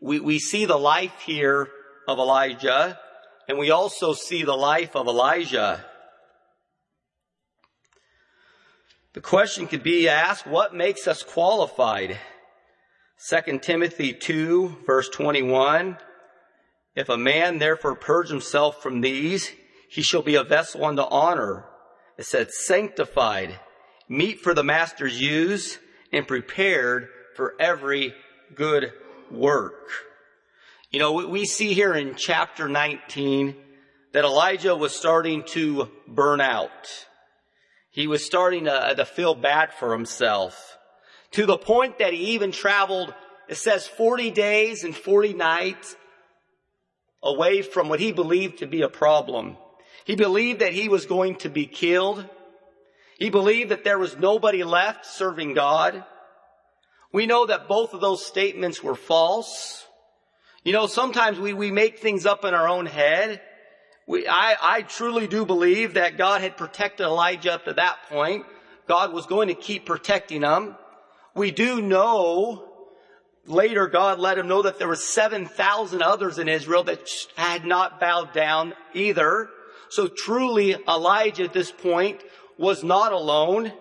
we, 0.02 0.20
we 0.20 0.40
see 0.40 0.66
the 0.66 0.78
life 0.78 1.14
here 1.26 1.70
of 2.08 2.18
Elijah, 2.18 3.00
and 3.48 3.60
we 3.60 3.70
also 3.70 4.14
see 4.14 4.44
the 4.44 4.56
life 4.56 4.96
of 4.96 5.08
Elisha. 5.08 5.86
The 9.14 9.22
question 9.22 9.68
could 9.68 9.84
be 9.84 10.10
asked, 10.10 10.48
what 10.48 10.74
makes 10.74 11.08
us 11.08 11.22
qualified? 11.22 12.18
2 13.30 13.60
Timothy 13.60 14.12
2 14.12 14.78
verse 14.86 15.10
21, 15.10 15.98
if 16.96 17.10
a 17.10 17.18
man 17.18 17.60
therefore 17.60 17.96
purge 17.96 18.30
himself 18.30 18.82
from 18.82 19.02
these, 19.02 19.52
he 19.88 20.02
shall 20.02 20.24
be 20.24 20.36
a 20.36 20.44
vessel 20.44 20.84
unto 20.84 21.04
honor. 21.04 21.66
It 22.18 22.26
said 22.26 22.50
sanctified, 22.50 23.60
meet 24.10 24.40
for 24.40 24.56
the 24.56 24.64
master's 24.64 25.22
use, 25.22 25.78
and 26.12 26.28
prepared 26.28 27.10
for 27.38 27.56
every 27.60 28.13
good 28.53 28.91
work. 29.32 29.89
You 30.91 31.00
know, 31.00 31.13
we 31.27 31.46
see 31.46 31.74
here 31.74 31.94
in 31.94 32.15
chapter 32.15 32.67
19 32.67 33.56
that 34.12 34.25
Elijah 34.25 34.75
was 34.75 34.94
starting 34.94 35.44
to 35.51 35.89
burn 36.08 36.41
out. 36.41 37.06
He 37.91 38.08
was 38.08 38.25
starting 38.25 38.65
to, 38.65 38.74
uh, 38.74 38.94
to 38.96 39.06
feel 39.06 39.36
bad 39.36 39.74
for 39.74 39.94
himself 39.94 40.77
to 41.32 41.46
the 41.46 41.58
point 41.58 42.00
that 42.00 42.13
he 42.13 42.34
even 42.34 42.51
traveled, 42.51 43.13
it 43.48 43.56
says 43.56 43.88
40 43.88 44.32
days 44.32 44.84
and 44.84 44.96
40 44.96 45.34
nights 45.34 45.96
away 47.22 47.62
from 47.62 47.89
what 47.89 48.00
he 48.00 48.12
believed 48.12 48.60
to 48.60 48.67
be 48.67 48.82
a 48.82 48.89
problem. 48.89 49.58
He 50.06 50.15
believed 50.15 50.62
that 50.62 50.74
he 50.74 50.89
was 50.89 51.06
going 51.06 51.36
to 51.38 51.50
be 51.50 51.65
killed. 51.65 52.25
He 53.20 53.29
believed 53.29 53.72
that 53.72 53.84
there 53.84 54.00
was 54.00 54.17
nobody 54.17 54.63
left 54.63 55.06
serving 55.06 55.53
God. 55.53 56.03
We 57.12 57.26
know 57.26 57.46
that 57.46 57.68
both 57.68 57.94
of 57.94 58.02
those 58.02 58.26
statements 58.26 58.84
were 58.84 58.96
false. 58.96 59.86
You 60.64 60.74
know, 60.74 60.88
sometimes 60.88 61.40
we, 61.40 61.54
we 61.54 61.72
make 61.72 62.00
things 62.00 62.26
up 62.26 62.44
in 62.44 62.54
our 62.54 62.68
own 62.68 62.86
head. 62.86 63.42
We, 64.06 64.28
I, 64.28 64.56
I 64.62 64.82
truly 64.82 65.28
do 65.28 65.46
believe 65.46 65.94
that 65.94 66.18
God 66.18 66.42
had 66.42 66.58
protected 66.58 67.06
Elijah 67.06 67.54
up 67.54 67.66
to 67.66 67.74
that 67.74 67.98
point. 68.10 68.46
God 68.88 69.14
was 69.14 69.26
going 69.26 69.50
to 69.50 69.54
keep 69.54 69.86
protecting 69.86 70.42
him. 70.42 70.76
We 71.36 71.52
do 71.52 71.82
know 71.82 72.68
later 73.46 73.88
God 73.88 74.20
let 74.20 74.38
him 74.38 74.48
know 74.48 74.64
that 74.64 74.80
there 74.80 74.88
were 74.88 74.96
7,000 74.96 76.02
others 76.02 76.40
in 76.40 76.50
Israel 76.50 76.84
that 76.84 77.08
had 77.36 77.66
not 77.66 78.00
bowed 78.00 78.34
down 78.34 78.74
either. 78.94 79.50
So 79.90 80.08
truly 80.08 80.76
Elijah 80.88 81.46
at 81.46 81.54
this 81.54 81.72
point 81.72 82.22
was 82.58 82.84
not 82.84 83.12
alone. 83.12 83.72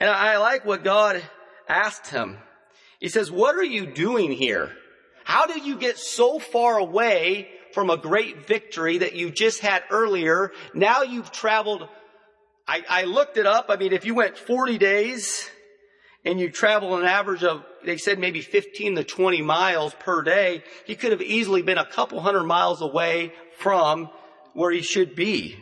And 0.00 0.10
I 0.10 0.38
like 0.38 0.64
what 0.64 0.84
God 0.84 1.22
asked 1.68 2.08
him. 2.08 2.38
He 3.00 3.08
says, 3.08 3.30
what 3.30 3.56
are 3.56 3.64
you 3.64 3.86
doing 3.86 4.32
here? 4.32 4.70
How 5.24 5.46
did 5.46 5.64
you 5.64 5.76
get 5.76 5.98
so 5.98 6.38
far 6.38 6.78
away 6.78 7.48
from 7.72 7.90
a 7.90 7.96
great 7.96 8.46
victory 8.46 8.98
that 8.98 9.14
you 9.14 9.30
just 9.30 9.60
had 9.60 9.82
earlier? 9.90 10.52
Now 10.74 11.02
you've 11.02 11.32
traveled, 11.32 11.88
I, 12.68 12.84
I 12.88 13.04
looked 13.04 13.36
it 13.36 13.46
up. 13.46 13.66
I 13.68 13.76
mean, 13.76 13.92
if 13.92 14.04
you 14.04 14.14
went 14.14 14.36
40 14.36 14.78
days 14.78 15.48
and 16.24 16.38
you 16.38 16.50
travel 16.50 16.96
an 16.96 17.04
average 17.04 17.42
of, 17.42 17.64
they 17.84 17.96
said 17.96 18.18
maybe 18.18 18.42
15 18.42 18.96
to 18.96 19.04
20 19.04 19.42
miles 19.42 19.94
per 19.94 20.22
day, 20.22 20.62
he 20.86 20.94
could 20.94 21.12
have 21.12 21.22
easily 21.22 21.62
been 21.62 21.78
a 21.78 21.86
couple 21.86 22.20
hundred 22.20 22.44
miles 22.44 22.80
away 22.80 23.32
from 23.58 24.10
where 24.52 24.70
he 24.70 24.82
should 24.82 25.14
be. 25.14 25.56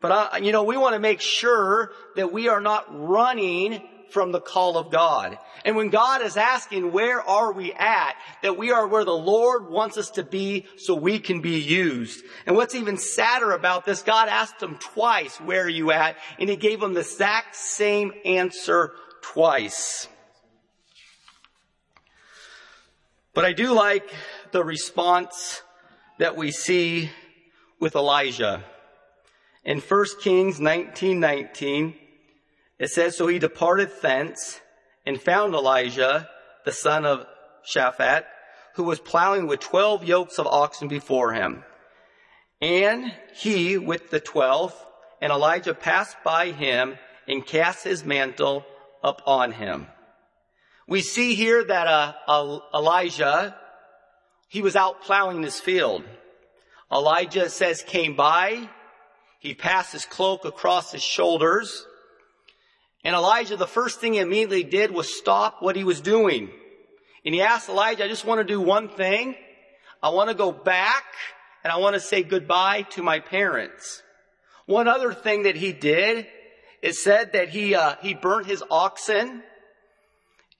But, 0.00 0.12
uh, 0.12 0.36
you 0.42 0.52
know, 0.52 0.64
we 0.64 0.76
want 0.76 0.92
to 0.92 1.00
make 1.00 1.22
sure 1.22 1.92
that 2.16 2.30
we 2.30 2.48
are 2.48 2.60
not 2.60 2.84
running 2.90 3.82
from 4.10 4.32
the 4.32 4.40
call 4.40 4.76
of 4.76 4.90
God. 4.90 5.38
And 5.64 5.76
when 5.76 5.88
God 5.88 6.22
is 6.22 6.36
asking, 6.36 6.92
where 6.92 7.20
are 7.20 7.52
we 7.52 7.72
at? 7.72 8.14
That 8.42 8.58
we 8.58 8.70
are 8.70 8.86
where 8.86 9.04
the 9.04 9.12
Lord 9.12 9.70
wants 9.70 9.96
us 9.96 10.10
to 10.10 10.22
be 10.22 10.66
so 10.76 10.94
we 10.94 11.18
can 11.18 11.40
be 11.40 11.58
used. 11.58 12.24
And 12.46 12.56
what's 12.56 12.74
even 12.74 12.96
sadder 12.96 13.52
about 13.52 13.84
this, 13.84 14.02
God 14.02 14.28
asked 14.28 14.62
him 14.62 14.76
twice, 14.76 15.40
where 15.40 15.64
are 15.64 15.68
you 15.68 15.90
at? 15.90 16.16
And 16.38 16.50
he 16.50 16.56
gave 16.56 16.82
him 16.82 16.94
the 16.94 17.00
exact 17.00 17.56
same 17.56 18.12
answer 18.24 18.92
twice. 19.22 20.08
But 23.32 23.44
I 23.44 23.52
do 23.52 23.72
like 23.72 24.14
the 24.52 24.62
response 24.62 25.62
that 26.18 26.36
we 26.36 26.52
see 26.52 27.10
with 27.80 27.96
Elijah. 27.96 28.62
In 29.64 29.80
1 29.80 30.06
Kings 30.20 30.60
19, 30.60 31.18
19, 31.18 31.94
it 32.78 32.90
says, 32.90 33.16
So 33.16 33.26
he 33.26 33.38
departed 33.38 33.90
thence 34.02 34.60
and 35.06 35.20
found 35.20 35.54
Elisha, 35.54 36.28
the 36.64 36.72
son 36.72 37.04
of 37.04 37.26
Shaphat, 37.74 38.24
who 38.74 38.84
was 38.84 38.98
plowing 39.00 39.46
with 39.46 39.60
twelve 39.60 40.04
yokes 40.04 40.38
of 40.38 40.46
oxen 40.46 40.88
before 40.88 41.32
him. 41.32 41.64
And 42.60 43.12
he 43.34 43.78
with 43.78 44.10
the 44.10 44.20
twelfth, 44.20 44.82
and 45.20 45.30
Elijah 45.30 45.74
passed 45.74 46.16
by 46.24 46.50
him 46.50 46.98
and 47.28 47.46
cast 47.46 47.84
his 47.84 48.04
mantle 48.04 48.64
upon 49.02 49.52
him. 49.52 49.86
We 50.86 51.00
see 51.00 51.34
here 51.34 51.64
that 51.64 51.86
uh, 51.86 52.60
Elisha, 52.74 53.56
he 54.48 54.60
was 54.60 54.76
out 54.76 55.02
plowing 55.02 55.42
his 55.42 55.60
field. 55.60 56.04
Elijah 56.92 57.48
says 57.48 57.82
came 57.82 58.16
by, 58.16 58.68
he 59.38 59.54
passed 59.54 59.92
his 59.92 60.04
cloak 60.04 60.44
across 60.44 60.92
his 60.92 61.02
shoulders, 61.02 61.86
And 63.04 63.14
Elisha, 63.14 63.56
the 63.56 63.66
first 63.66 64.00
thing 64.00 64.14
he 64.14 64.18
immediately 64.18 64.64
did 64.64 64.90
was 64.90 65.14
stop 65.14 65.60
what 65.60 65.76
he 65.76 65.84
was 65.84 66.00
doing. 66.00 66.50
And 67.24 67.34
he 67.34 67.42
asked 67.42 67.68
Elijah, 67.68 68.04
I 68.04 68.08
just 68.08 68.24
want 68.24 68.40
to 68.40 68.44
do 68.44 68.60
one 68.60 68.88
thing. 68.88 69.36
I 70.02 70.08
want 70.08 70.30
to 70.30 70.34
go 70.34 70.52
back 70.52 71.04
and 71.62 71.72
I 71.72 71.76
want 71.76 71.94
to 71.94 72.00
say 72.00 72.22
goodbye 72.22 72.82
to 72.90 73.02
my 73.02 73.20
parents. 73.20 74.02
One 74.66 74.88
other 74.88 75.12
thing 75.12 75.42
that 75.42 75.56
he 75.56 75.72
did 75.72 76.26
is 76.82 77.02
said 77.02 77.32
that 77.32 77.50
he, 77.50 77.74
uh, 77.74 77.96
he 78.02 78.14
burnt 78.14 78.46
his 78.46 78.62
oxen. 78.70 79.42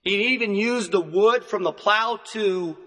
He 0.01 0.33
even 0.33 0.55
used 0.55 0.91
the 0.91 1.01
wood 1.01 1.43
from 1.43 1.63
the 1.63 1.71
plow 1.71 2.19
to 2.31 2.77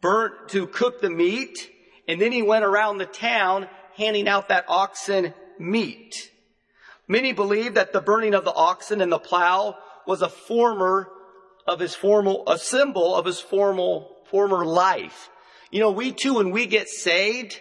burn, 0.00 0.32
to 0.48 0.68
cook 0.68 1.00
the 1.00 1.10
meat. 1.10 1.70
And 2.06 2.20
then 2.20 2.30
he 2.30 2.42
went 2.42 2.64
around 2.64 2.98
the 2.98 3.06
town 3.06 3.68
handing 3.96 4.28
out 4.28 4.48
that 4.48 4.64
oxen 4.68 5.34
meat. 5.58 6.30
Many 7.06 7.32
believe 7.32 7.74
that 7.74 7.92
the 7.92 8.00
burning 8.00 8.34
of 8.34 8.44
the 8.44 8.54
oxen 8.54 9.00
and 9.00 9.12
the 9.12 9.18
plow 9.18 9.76
was 10.06 10.22
a 10.22 10.28
former 10.28 11.08
of 11.66 11.80
his 11.80 11.94
formal, 11.94 12.44
a 12.46 12.58
symbol 12.58 13.14
of 13.14 13.26
his 13.26 13.40
formal, 13.40 14.16
former 14.30 14.64
life. 14.64 15.30
You 15.70 15.80
know, 15.80 15.90
we 15.90 16.12
too, 16.12 16.34
when 16.34 16.50
we 16.50 16.66
get 16.66 16.88
saved, 16.88 17.60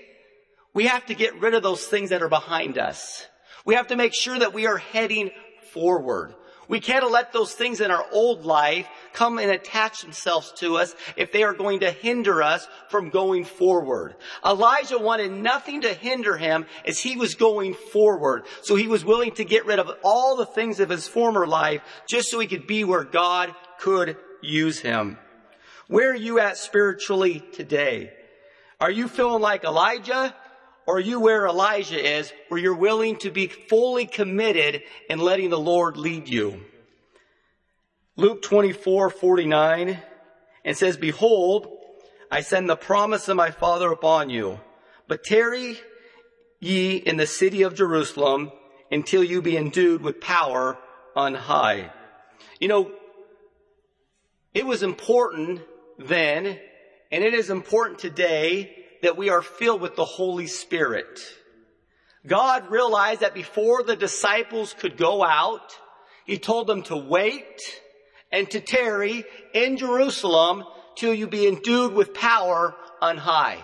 we 0.74 0.86
have 0.86 1.06
to 1.08 1.16
get 1.16 1.40
rid 1.40 1.54
of 1.54 1.64
those 1.64 1.86
things 1.86 2.10
that 2.10 2.22
are 2.22 2.30
behind 2.30 2.78
us. 2.78 3.28
We 3.66 3.76
have 3.76 3.88
to 3.88 3.96
make 3.96 4.14
sure 4.14 4.38
that 4.38 4.54
we 4.54 4.68
are 4.68 4.78
heading 4.78 5.32
forward. 5.74 6.36
We 6.67 6.79
can't 6.79 7.10
let 7.12 7.34
those 7.34 7.53
things 7.53 7.82
in 7.82 7.91
our 7.91 8.05
old 8.12 8.46
life 8.46 8.88
come 9.12 9.38
and 9.38 9.51
attach 9.51 10.01
themselves 10.01 10.51
to 10.58 10.77
us 10.77 10.96
if 11.15 11.32
they 11.32 11.43
are 11.43 11.53
going 11.53 11.82
to 11.82 11.91
hinder 11.91 12.41
us 12.41 12.67
from 12.89 13.10
going 13.10 13.46
forward. 13.46 14.15
Elisha 14.43 14.98
wanted 14.98 15.32
nothing 15.32 15.82
to 15.82 15.93
hinder 15.93 16.38
him 16.38 16.65
as 16.86 17.00
he 17.00 17.15
was 17.15 17.36
going 17.36 17.74
forward. 17.74 18.46
So 18.62 18.75
he 18.75 18.88
was 18.88 19.05
willing 19.05 19.32
to 19.34 19.46
get 19.46 19.65
rid 19.65 19.79
of 19.79 19.91
all 20.03 20.36
the 20.36 20.46
things 20.46 20.79
of 20.79 20.89
his 20.89 21.08
former 21.08 21.46
life 21.46 21.82
just 22.08 22.29
so 22.29 22.39
he 22.39 22.48
could 22.48 22.67
be 22.67 22.84
where 22.84 23.03
God 23.03 23.53
could 23.79 24.17
use 24.41 24.79
him. 24.79 25.17
Where 25.88 26.12
are 26.12 26.15
you 26.15 26.39
at 26.39 26.58
spiritually 26.58 27.43
today? 27.53 28.13
Are 28.79 28.91
you 28.91 29.08
feeling 29.08 29.41
like 29.41 29.63
Elijah? 29.63 30.36
Are 30.88 31.00
you 31.00 31.20
where 31.20 31.48
Elisha 31.48 32.18
is, 32.18 32.34
where 32.50 32.60
you're 32.60 32.75
willing 32.75 33.18
to 33.18 33.32
be 33.32 33.48
fully 33.48 34.06
committed 34.06 34.84
and 35.10 35.22
letting 35.22 35.50
the 35.50 35.60
Lord 35.60 35.96
lead 35.96 36.28
you? 36.28 36.66
Luke 38.18 38.42
24, 38.42 39.10
49, 39.10 40.00
and 40.66 40.78
says, 40.78 40.98
Behold, 40.98 41.68
I 42.30 42.42
send 42.42 42.70
the 42.70 42.75
promise 42.75 43.28
of 43.28 43.38
my 43.38 43.50
Father 43.50 43.92
upon 43.92 44.30
you, 44.30 44.60
but 45.08 45.24
tarry 45.24 45.78
ye 46.60 46.96
in 46.96 47.18
the 47.18 47.28
city 47.28 47.62
of 47.63 47.75
Jerusalem 47.75 48.52
until 48.92 49.24
you 49.24 49.42
be 49.42 49.58
endued 49.58 50.02
with 50.02 50.22
power 50.22 50.78
on 51.16 51.34
high. 51.34 51.92
You 52.60 52.68
know, 52.68 52.92
it 54.54 54.66
was 54.66 54.84
important 54.84 55.62
then, 55.98 56.60
and 57.12 57.24
it 57.24 57.34
is 57.34 57.50
important 57.50 58.00
today 58.00 58.83
that 59.04 59.18
we 59.18 59.30
are 59.30 59.42
filled 59.42 59.82
with 59.82 59.96
the 59.96 60.06
Holy 60.06 60.48
Spirit. 60.48 61.20
God 62.26 62.72
realized 62.72 63.20
that 63.20 63.34
before 63.34 63.84
the 63.84 63.98
disciples 63.98 64.74
could 64.74 64.98
go 64.98 65.24
out, 65.24 65.78
He 66.26 66.38
told 66.38 66.68
them 66.68 66.84
to 66.84 66.96
wait 66.96 67.62
and 68.32 68.50
to 68.52 68.62
tarry 68.62 69.26
in 69.54 69.78
Jerusalem 69.78 70.64
till 70.96 71.14
you 71.14 71.28
be 71.28 71.48
endued 71.48 71.94
with 71.94 72.14
power 72.14 72.76
on 73.02 73.18
high. 73.18 73.60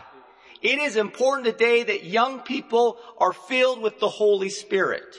It 0.62 0.78
is 0.78 0.98
important 0.98 1.46
today 1.46 1.84
that 1.84 2.04
young 2.04 2.42
people 2.42 2.98
are 3.18 3.32
filled 3.32 3.82
with 3.82 4.00
the 4.00 4.10
Holy 4.10 4.50
Spirit. 4.50 5.16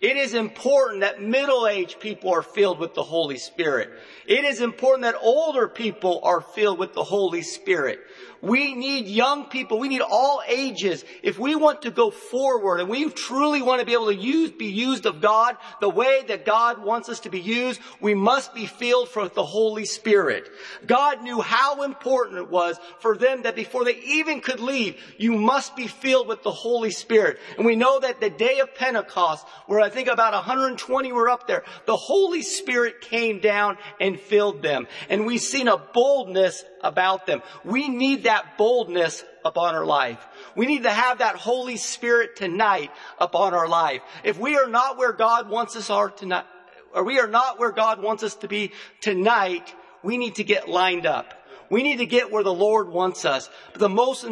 It 0.00 0.16
is 0.16 0.34
important 0.34 1.00
that 1.00 1.22
middle-aged 1.22 2.00
people 2.00 2.30
are 2.30 2.42
filled 2.42 2.78
with 2.78 2.94
the 2.94 3.02
Holy 3.02 3.38
Spirit. 3.38 3.90
It 4.26 4.44
is 4.44 4.60
important 4.60 5.02
that 5.02 5.18
older 5.20 5.68
people 5.68 6.20
are 6.22 6.40
filled 6.40 6.78
with 6.78 6.92
the 6.92 7.04
Holy 7.04 7.42
Spirit. 7.42 8.00
We 8.42 8.74
need 8.74 9.06
young 9.06 9.46
people. 9.46 9.78
We 9.78 9.88
need 9.88 10.02
all 10.02 10.42
ages. 10.46 11.04
If 11.22 11.38
we 11.38 11.54
want 11.56 11.82
to 11.82 11.90
go 11.90 12.10
forward 12.10 12.80
and 12.80 12.88
we 12.88 13.08
truly 13.10 13.62
want 13.62 13.80
to 13.80 13.86
be 13.86 13.94
able 13.94 14.06
to 14.06 14.14
use, 14.14 14.50
be 14.50 14.66
used 14.66 15.06
of 15.06 15.22
God 15.22 15.56
the 15.80 15.88
way 15.88 16.22
that 16.28 16.44
God 16.44 16.84
wants 16.84 17.08
us 17.08 17.20
to 17.20 17.30
be 17.30 17.40
used, 17.40 17.80
we 18.00 18.14
must 18.14 18.54
be 18.54 18.66
filled 18.66 19.08
with 19.16 19.34
the 19.34 19.44
Holy 19.44 19.86
Spirit. 19.86 20.48
God 20.86 21.22
knew 21.22 21.40
how 21.40 21.82
important 21.82 22.38
it 22.38 22.50
was 22.50 22.78
for 22.98 23.16
them 23.16 23.42
that 23.42 23.56
before 23.56 23.84
they 23.84 23.96
even 23.96 24.40
could 24.40 24.60
leave, 24.60 25.00
you 25.16 25.32
must 25.32 25.74
be 25.74 25.86
filled 25.86 26.28
with 26.28 26.42
the 26.42 26.52
Holy 26.52 26.90
Spirit. 26.90 27.38
And 27.56 27.64
we 27.64 27.74
know 27.74 27.98
that 28.00 28.20
the 28.20 28.30
day 28.30 28.60
of 28.60 28.74
Pentecost, 28.74 29.46
where 29.66 29.80
I 29.86 29.88
think 29.88 30.08
about 30.08 30.32
120 30.32 31.12
were 31.12 31.30
up 31.30 31.46
there, 31.46 31.62
the 31.86 31.96
Holy 31.96 32.42
Spirit 32.42 33.00
came 33.00 33.38
down 33.38 33.78
and 34.00 34.18
filled 34.18 34.60
them. 34.60 34.88
And 35.08 35.24
we've 35.24 35.40
seen 35.40 35.68
a 35.68 35.76
boldness 35.76 36.64
about 36.82 37.26
them. 37.26 37.40
We 37.64 37.88
need 37.88 38.24
that 38.24 38.58
boldness 38.58 39.24
upon 39.44 39.76
our 39.76 39.86
life. 39.86 40.18
We 40.56 40.66
need 40.66 40.82
to 40.82 40.90
have 40.90 41.18
that 41.18 41.36
Holy 41.36 41.76
Spirit 41.76 42.34
tonight 42.34 42.90
upon 43.20 43.54
our 43.54 43.68
life. 43.68 44.02
If 44.24 44.40
we 44.40 44.56
are 44.56 44.66
not 44.66 44.98
where 44.98 45.12
God 45.12 45.48
wants 45.48 45.76
us 45.76 45.88
are 45.88 46.10
tonight, 46.10 46.46
or 46.92 47.04
we 47.04 47.20
are 47.20 47.28
not 47.28 47.60
where 47.60 47.70
God 47.70 48.02
wants 48.02 48.24
us 48.24 48.34
to 48.36 48.48
be 48.48 48.72
tonight, 49.00 49.72
we 50.02 50.18
need 50.18 50.34
to 50.34 50.44
get 50.44 50.68
lined 50.68 51.06
up. 51.06 51.32
We 51.70 51.84
need 51.84 51.98
to 51.98 52.06
get 52.06 52.32
where 52.32 52.42
the 52.42 52.52
Lord 52.52 52.88
wants 52.88 53.24
us. 53.24 53.48
But 53.72 53.80
the 53.80 53.88
most 53.88 54.26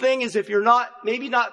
thing 0.00 0.22
is 0.22 0.36
if 0.36 0.48
you're 0.48 0.62
not, 0.62 0.90
maybe 1.04 1.28
not, 1.28 1.52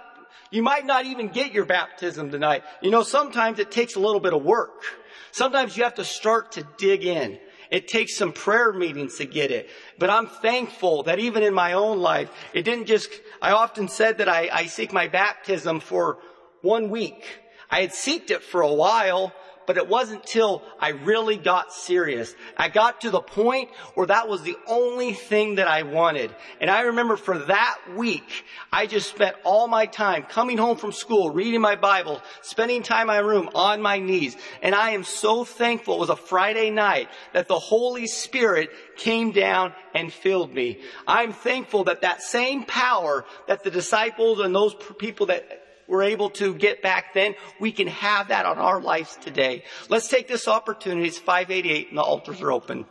you 0.52 0.64
might 0.64 0.86
not 0.86 1.06
even 1.06 1.30
get 1.30 1.54
your 1.54 1.66
baptism 1.66 2.30
tonight. 2.32 2.64
You 2.82 2.92
know, 2.92 3.04
sometimes 3.04 3.60
it 3.60 3.72
takes 3.72 3.96
a 3.96 4.00
little 4.00 4.20
bit 4.20 4.34
of 4.34 4.44
work. 4.44 4.84
Sometimes 5.32 5.76
you 5.76 5.84
have 5.84 5.96
to 5.96 6.06
start 6.06 6.54
to 6.54 6.68
dig 6.78 7.06
in. 7.06 7.40
It 7.72 7.88
takes 7.88 8.16
some 8.16 8.34
prayer 8.34 8.72
meetings 8.72 9.18
to 9.18 9.26
get 9.26 9.50
it. 9.50 9.68
But 9.98 10.12
I'm 10.12 10.28
thankful 10.28 11.04
that 11.04 11.18
even 11.18 11.42
in 11.42 11.56
my 11.56 11.74
own 11.74 12.00
life, 12.00 12.30
it 12.54 12.62
didn't 12.64 12.86
just, 12.86 13.10
I 13.42 13.54
often 13.54 13.88
said 13.88 14.20
that 14.20 14.30
I, 14.30 14.48
I 14.54 14.66
seek 14.68 14.94
my 14.94 15.08
baptism 15.08 15.80
for 15.80 16.20
one 16.62 16.92
week. 16.92 17.26
I 17.72 17.82
had 17.82 17.90
seeked 17.90 18.30
it 18.30 18.44
for 18.44 18.62
a 18.62 18.72
while, 18.72 19.34
but 19.66 19.78
it 19.78 19.88
wasn't 19.88 20.24
till 20.24 20.64
I 20.80 20.90
really 20.90 21.38
got 21.38 21.74
serious. 21.74 22.36
I 22.58 22.70
got 22.70 23.02
to 23.02 23.10
the 23.10 23.22
point 23.22 23.70
where 23.96 24.08
that 24.08 24.28
was 24.28 24.42
the 24.42 24.58
only 24.68 25.14
thing 25.14 25.56
that 25.56 25.68
I 25.68 25.84
wanted. 25.84 26.34
And 26.60 26.70
I 26.70 26.82
remember 26.82 27.18
for 27.18 27.38
that 27.38 27.80
week, 27.96 28.46
I 28.72 28.88
just 28.88 29.10
spent 29.10 29.36
all 29.44 29.68
my 29.68 29.86
time 29.86 30.24
coming 30.24 30.58
home 30.58 30.78
from 30.78 30.92
school, 30.92 31.30
reading 31.32 31.62
my 31.62 31.76
Bible, 31.76 32.22
spending 32.42 32.84
time 32.84 33.04
in 33.04 33.08
my 33.08 33.18
room 33.20 33.50
on 33.56 33.82
my 33.82 34.00
knees. 34.00 34.38
And 34.62 34.74
I 34.74 34.92
am 34.92 35.04
so 35.04 35.44
thankful 35.44 35.96
it 35.96 36.00
was 36.00 36.10
a 36.10 36.16
Friday 36.16 36.70
night 36.70 37.10
that 37.34 37.48
the 37.48 37.60
Holy 37.60 38.08
Spirit 38.08 38.70
came 38.96 39.32
down 39.32 39.74
and 39.94 40.12
filled 40.12 40.54
me. 40.54 40.80
I'm 41.08 41.34
thankful 41.34 41.86
that 41.86 42.02
that 42.02 42.22
same 42.22 42.64
power 42.64 43.26
that 43.48 43.64
the 43.64 43.72
disciples 43.72 44.40
and 44.40 44.56
those 44.56 44.76
people 44.98 45.28
that 45.28 45.63
were 45.88 46.04
able 46.04 46.30
to 46.32 46.54
get 46.54 46.82
back 46.82 47.14
then, 47.14 47.36
we 47.60 47.72
can 47.72 47.88
have 47.88 48.30
that 48.30 48.46
on 48.46 48.58
our 48.58 48.82
lives 48.82 49.18
today. 49.22 49.64
Let's 49.90 50.08
take 50.08 50.28
this 50.28 50.48
opportunity. 50.48 51.08
It's 51.08 51.18
588 51.18 51.90
and 51.90 51.98
the 51.98 52.02
altars 52.02 52.42
are 52.42 52.52
open. 52.52 52.86